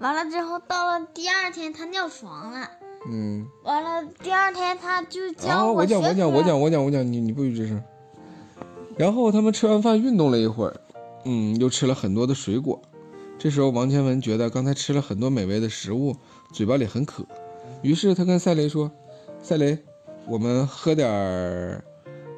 [0.00, 2.68] 完了之后到了第二天他尿床了，
[3.10, 7.82] 嗯，完了第二天他就啊，教我讲，学我讲，我科讲，我讲，我讲，你你不许吱声。
[8.96, 10.80] 然后他们吃完饭运动了一会儿，
[11.24, 12.80] 嗯，又吃了很多的水果。
[13.38, 16.16] 这时候王千文觉得刚才吃了很多美味的食物，
[16.52, 17.26] 嘴巴里很渴，
[17.82, 18.90] 于是他跟赛雷说
[19.42, 19.78] ：“赛雷，
[20.26, 21.84] 我们喝点儿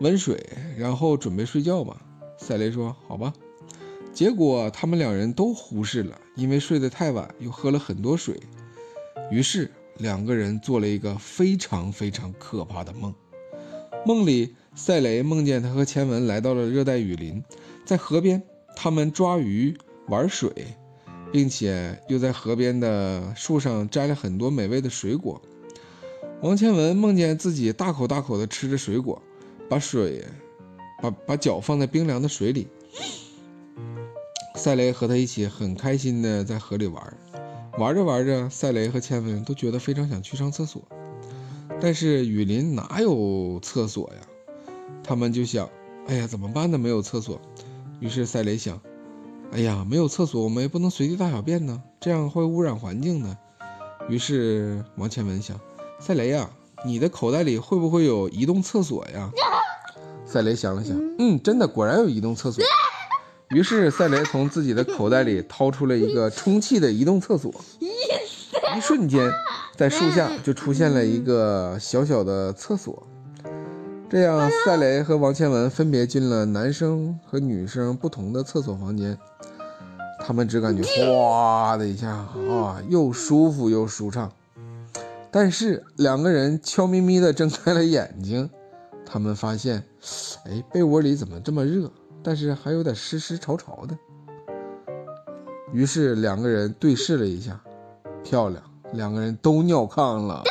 [0.00, 0.44] 温水，
[0.76, 1.96] 然后准备睡觉吧。”
[2.36, 3.32] 赛雷说：“好吧。”
[4.12, 8.38] 结果他们两人都忽视了，因为睡得太晚，又喝了很多水，
[9.30, 13.12] 于是两个人做了一个非常非常可怕的梦。
[14.04, 17.42] 梦里，赛雷梦见他和千文来到了热带雨林，
[17.86, 18.42] 在河边，
[18.76, 19.74] 他们抓鱼、
[20.08, 20.52] 玩水，
[21.32, 25.40] 并且又在河边的树上摘了很多美味的水果。
[26.42, 29.22] 王千文梦见自己大口大口地吃着水果，
[29.70, 30.22] 把水，
[31.00, 32.68] 把把脚放在冰凉的水里。
[34.62, 37.16] 赛雷和他一起很开心地在河里玩，
[37.78, 40.80] 玩着玩着，赛雷和千文都觉得非常想去上厕所。
[41.80, 44.20] 但是雨林哪有厕所呀？
[45.02, 45.68] 他们就想，
[46.06, 46.78] 哎呀，怎么办呢？
[46.78, 47.40] 没有厕所。
[47.98, 48.80] 于是赛雷想，
[49.50, 53.36] 哎呀，没有厕所，我们也不能随地大小便呢，这样会污染环境的。
[54.08, 55.58] 于是王千文想，
[55.98, 56.48] 赛雷呀，
[56.86, 59.28] 你的口袋里会不会有移动厕所呀？
[60.24, 62.62] 赛雷想了想，嗯，真的，果然有移动厕所。
[63.52, 69.30] 于是赛雷从自己的口袋里掏出了一个充气的移动厕所，一瞬间，
[69.76, 73.06] 在树下就出现了一个小小的厕所。
[74.08, 79.16] 这样，赛雷和王千文分别进了男生和女生不同的厕所房间。
[80.24, 84.30] 他们只感觉哗的一下啊，又舒服又舒畅。
[85.30, 88.48] 但是两个人悄咪咪地睁开了眼睛，
[89.04, 89.82] 他们发现，
[90.44, 91.90] 哎，被窝里怎么这么热？
[92.22, 93.96] 但是还有点湿湿潮潮的。
[95.72, 97.58] 于是两个人对视了一下，
[98.22, 100.42] 漂亮，两个人都尿炕了。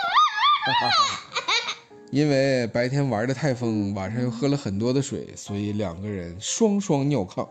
[2.12, 7.48] 因为白天玩的太疯，晚上又喝了很多的水，所以两个人双双尿炕。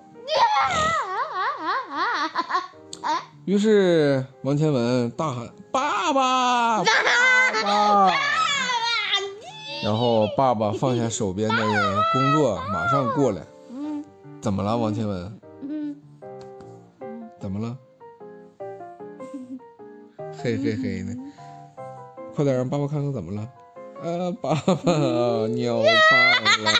[3.46, 6.84] 于是王千文大喊：“爸爸，爸
[7.62, 8.12] 爸！”
[9.82, 11.56] 然后爸爸放下手边的
[12.12, 13.40] 工作，马上过来。
[14.40, 15.40] 嗯怎么了，王倩文？
[15.68, 15.94] 嗯，
[17.38, 17.76] 怎么了？
[20.42, 21.14] 嘿嘿嘿呢！
[22.34, 23.42] 快点让爸爸看看怎么了。
[24.02, 24.92] 啊，爸爸
[25.48, 25.84] 尿炕
[26.62, 26.72] 了！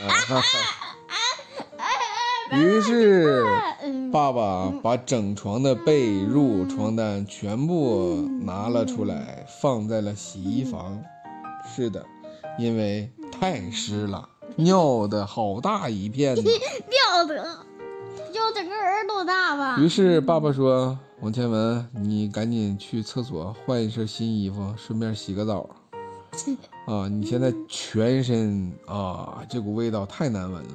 [2.53, 3.45] 于是，
[4.11, 10.99] 爸爸把整床的被褥、床单全部拿了出来，放在了洗衣房。
[11.67, 12.07] 是的，
[12.59, 16.43] 因为太湿了，尿的好大一片呢。
[16.91, 17.35] 尿的，
[18.33, 19.79] 掉整个人都大吧？
[19.79, 25.69] 于是爸爸说：“王千文，你赶紧去厕所换一身新衣服，顺便洗个澡。
[26.87, 30.75] 啊，你现在全身啊，这股味道太难闻了。”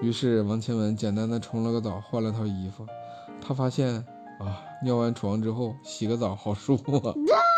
[0.00, 2.84] 于是王千文简单的冲了个澡，换了套衣服。
[3.40, 3.94] 他发现
[4.40, 7.14] 啊，尿完床之后洗个澡好舒服啊。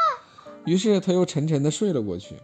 [0.66, 2.36] 于是他又沉沉的睡了过去。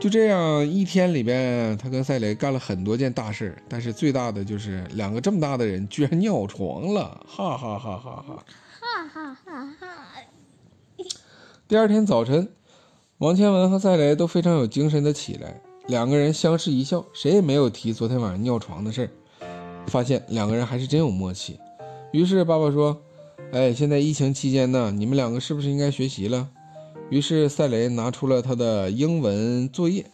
[0.00, 8.44] 就这样一天里边，他跟赛雷干了很多件大事，但是最大的就是两个这么大的人居然尿床了，哈哈哈哈哈！
[8.80, 9.86] 哈哈哈哈！
[11.68, 12.48] 第二天早晨，
[13.18, 19.10] 王千文和赛雷都非常有精神的起来，两个人相视一笑，谁也没有提昨天晚上尿床的事儿。
[19.86, 21.58] 发现两个人还是真有默契。
[22.12, 22.98] 于是爸爸说
[23.52, 26.48] ：“哎，现在疫情期间呢，你们两个是不是应该学习了？”
[27.10, 30.06] 于是赛雷拿出了他的英文作业，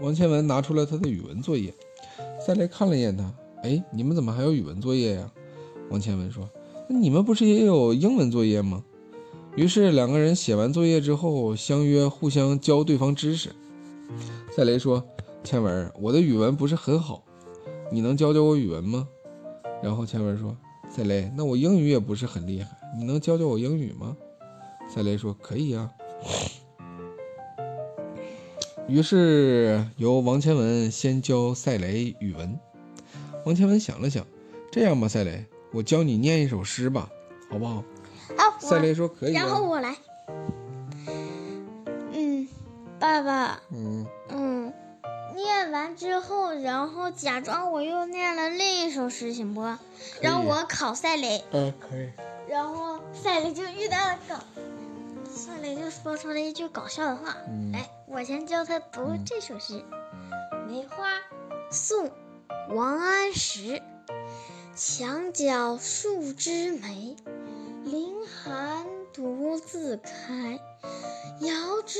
[0.00, 1.74] 王千文拿出了他的语文作业。
[2.40, 3.24] 赛雷看了一眼他，
[3.64, 5.30] 哎，你们怎么还有语文作业呀？
[5.90, 6.48] 王千文说
[6.88, 8.84] ：“那你们不是也有英文作业吗？”
[9.56, 13.50] 于是两个人写完作业之后，相约互相教对方知识。
[14.54, 15.02] 赛雷说
[15.42, 17.24] ：“千文，我的语文不是很好，
[17.90, 19.08] 你能教教我语文吗？”
[19.82, 20.56] 然后千文说
[20.88, 24.16] ：“赛雷，那我英语也不是很厉害，你能教教我英语吗？”
[24.88, 25.90] 赛雷说：“可以啊。”
[28.86, 32.58] 于是由王千文先教赛雷语文。
[33.44, 34.26] 王千文想了想，
[34.72, 37.08] 这样吧，赛雷，我教你念一首诗吧，
[37.50, 37.84] 好不好？
[38.36, 39.68] 好，赛雷说：“可以然后啊。
[39.68, 39.96] 我来。
[42.12, 42.48] 嗯，
[42.98, 44.72] 爸爸，嗯，嗯，
[45.34, 49.62] 念完之后，然后假装我又念了另一首诗，行不？
[50.20, 52.10] 然后我考赛雷，嗯，可以。
[52.48, 54.34] 然后赛雷就遇到了搞，
[55.48, 57.34] 赛雷就说出了一句搞笑的话。
[57.48, 59.82] 嗯来，我先教他读这首诗，
[60.68, 61.14] 梅花》，
[61.70, 62.06] 宋·
[62.74, 63.80] 王安石。
[64.74, 67.16] 墙角数枝梅，
[67.82, 70.60] 凌寒独自开，
[71.40, 71.98] 遥知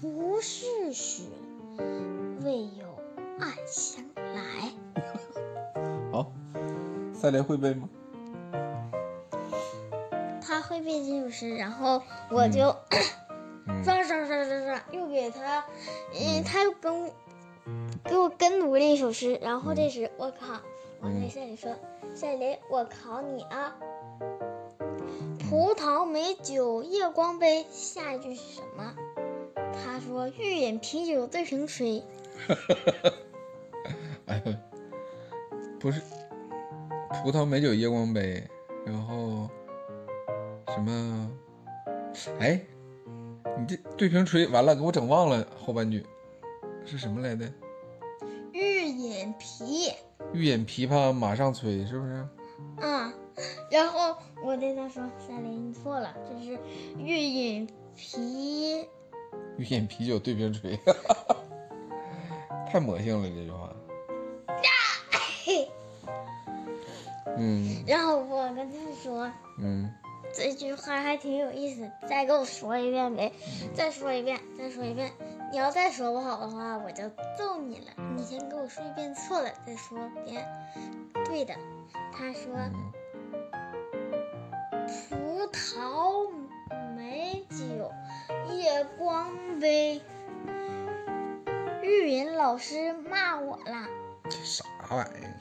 [0.00, 1.24] 不是雪，
[2.44, 2.86] 为有
[3.40, 4.72] 暗香来。
[6.12, 6.32] 好，
[7.12, 7.88] 赛雷会背吗？
[10.66, 12.74] 他会背这首诗，然后我就
[13.68, 15.64] 嗯刷刷刷刷刷，又给他，
[16.12, 17.12] 嗯，他又跟
[18.04, 20.60] 给我跟读了一首诗，然后这时我考，
[21.00, 21.72] 我对赛里说
[22.14, 23.76] ：“赛雷，我考你啊，
[25.48, 28.92] 葡萄美酒夜光杯，下一句是什么？”
[29.54, 32.02] 他说：“欲饮啤酒对瓶吹。
[34.26, 34.52] 哎呦，
[35.78, 36.00] 不是，
[37.22, 38.42] 葡萄美酒夜光杯，
[38.84, 39.48] 然后
[40.76, 41.30] 什么？
[42.38, 42.60] 哎，
[43.58, 46.04] 你这对瓶吹完了，给我整忘了后半句
[46.84, 47.50] 是什么来的？
[48.52, 49.90] 欲饮啤，
[50.34, 52.28] 欲饮琵琶马上催，是不是？
[52.82, 53.12] 嗯，
[53.70, 56.58] 然后我对他说：“三林，你错了，这是
[56.98, 58.86] 欲饮啤。”
[59.56, 60.78] 欲饮啤酒对瓶吹，
[62.70, 63.72] 太魔性了这句话。
[67.38, 69.30] 嗯 然后我跟他说。
[69.58, 69.90] 嗯，
[70.36, 73.32] 这句话还挺有意思，再给我说一遍呗，
[73.74, 75.10] 再说一遍，再说一遍。
[75.50, 77.86] 你要再说不好的话，我就揍你了。
[78.14, 80.46] 你先给我说一遍错了，再说一遍
[81.24, 81.54] 对的。
[82.12, 82.52] 他说
[85.08, 86.30] 葡萄
[86.94, 87.90] 美酒
[88.52, 90.02] 夜光杯，
[91.82, 93.88] 玉云老师骂我了。
[94.24, 95.40] 这啥玩意儿？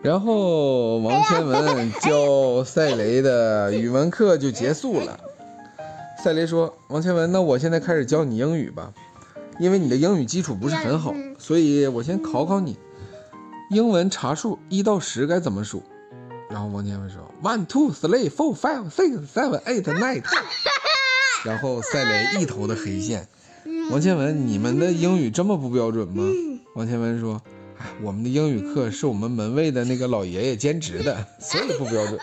[0.00, 5.18] 然后王千文教赛雷的语文课就结束了。
[6.22, 8.92] 赛雷说：“王千文，那我现在开始教你英语吧，
[9.58, 12.76] 因为你的英语基础不是很好，所以我先考考你。
[13.70, 15.82] 英文查数一到十该怎么数？”
[16.48, 20.22] 然后王千文说：“One, two, three, four, five, six, seven, eight, nine,”
[21.44, 23.28] 然后赛雷一头的黑线。
[23.90, 26.24] 王千文，你们的英语这么不标准吗？
[26.74, 27.57] 王千文说：“哎，
[28.02, 32.18] 我们的英语课是我们门卫的那个老爷爷兼职的，所以不标准。”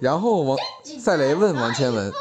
[0.00, 0.58] 然后王
[1.00, 2.12] 赛雷问王千文：“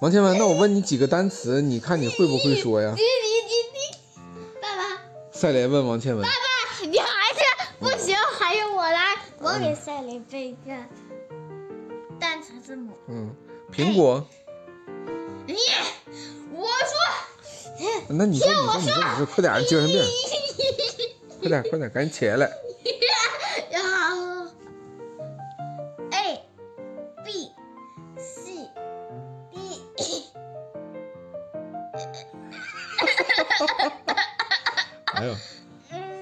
[0.00, 3.78] 王千文，那我问你几个单词，你看你会不会说呀滴滴滴滴，
[4.60, 5.00] 爸爸。？”
[5.30, 7.40] 赛雷问王千文爸爸你还是
[7.78, 10.76] 不行，还是我来，我给赛雷背一个
[12.18, 12.92] 单词字母。
[13.08, 13.34] ：“嗯，
[13.72, 14.26] 苹果。
[15.46, 15.54] 你，
[16.52, 16.94] 我说，
[18.08, 20.02] 那你说你说你说你说，快点，精神病，
[21.40, 22.50] 快点快点，赶紧起来。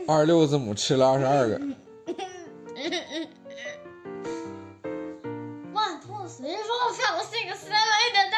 [0.09, 1.61] 二十六字母吃了二十二个。
[5.75, 6.57] 万兔随风
[6.97, 8.37] 飘，six seven 的带。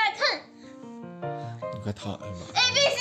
[1.72, 2.26] 你快躺下吧。
[2.55, 3.00] A B C。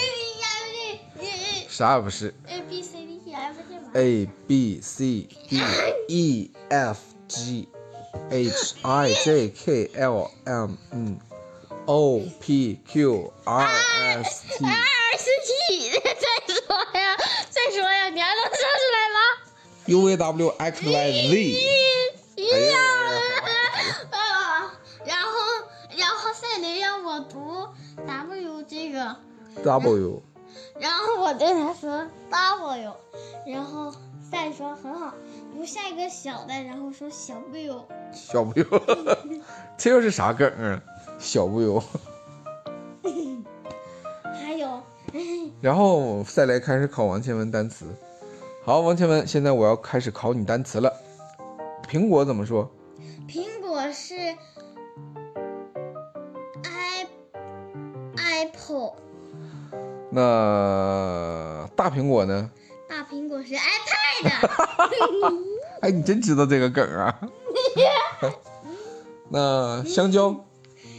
[1.80, 2.34] 啥也不是。
[2.46, 5.62] A B C D E F G A B C D
[6.10, 7.00] E F
[7.30, 7.70] G
[8.30, 11.18] H I J K L M N
[11.86, 14.76] O P Q R S T R
[15.14, 15.30] S
[15.70, 17.16] T，，再说呀，
[17.50, 19.18] 再说呀，你还能说出来吗
[19.86, 21.32] ？U V W X Y Z。
[22.36, 22.78] 哎呀，
[24.12, 25.30] 啊，然后
[25.96, 27.70] 然后赛雷让我读
[28.06, 29.16] W 这个
[29.64, 30.22] ，W
[31.30, 32.92] 我对他说 W，
[33.46, 33.94] 然后
[34.32, 35.14] 赛说很好，
[35.54, 38.66] 读下一个小的，然后说小 W，小不优，
[39.78, 40.82] 这又是啥梗啊？
[41.20, 41.80] 小不优。
[44.24, 44.82] 还有
[45.62, 47.86] 然后再来开始考王千文单词。
[48.66, 50.92] 好，王千文，现在我要开始考你单词了。
[51.88, 52.68] 苹果怎么说？
[53.28, 54.16] 苹果是
[56.64, 57.08] i
[58.18, 58.96] apple，
[60.20, 62.52] 那大苹果呢？
[62.90, 64.50] 大苹果是 iPad，
[65.80, 67.22] 哎，你真知道这个梗啊？
[69.32, 70.46] 那香蕉、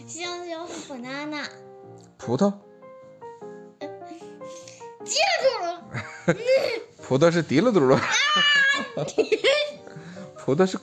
[0.07, 1.45] 香蕉是 banana，
[2.17, 2.51] 葡萄，
[5.05, 5.85] 记住了。
[7.07, 7.99] 葡萄是滴了嘟噜，
[10.39, 10.79] 葡萄是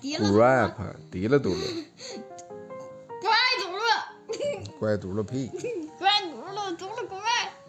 [0.00, 1.84] 滴了，滴了嘟噜，
[3.20, 3.28] 乖
[3.58, 3.80] 嘟噜。
[4.78, 5.50] 乖嘟噜屁。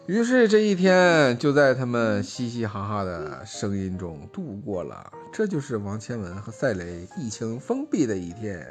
[0.09, 5.13] 于是这一天就在他们嘻嘻哈哈的声音中度过了。
[5.31, 8.65] 这就是王千文和赛雷疫情封闭的一天。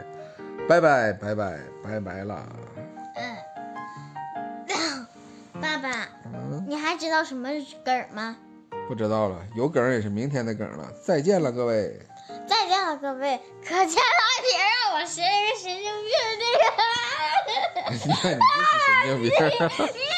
[0.69, 2.45] 拜拜拜拜拜拜啦！
[4.67, 5.07] 嗯，
[5.63, 7.49] 爸爸，嗯，你还知道什么
[7.85, 8.37] 梗吗？
[8.89, 10.93] 不知道了，有梗也是明天的梗了。
[11.05, 11.97] 再见了，各位。
[12.49, 12.85] 再见。
[12.85, 13.95] 了，各位，可千万
[14.43, 16.67] 别让我是一个神经病，这个。
[19.05, 20.03] 那你就是神经病。